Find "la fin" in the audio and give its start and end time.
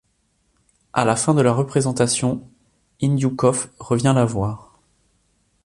1.05-1.35